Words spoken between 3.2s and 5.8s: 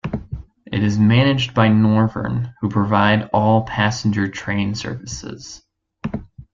all passenger train services.